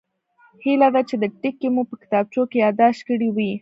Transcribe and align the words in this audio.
هیله 0.63 0.87
ده 0.93 1.01
چې 1.09 1.15
دا 1.21 1.27
ټکي 1.41 1.69
مو 1.73 1.81
په 1.89 1.95
کتابچو 2.01 2.41
کې 2.49 2.57
یادداشت 2.63 3.01
کړي 3.09 3.29
وي 3.35 3.51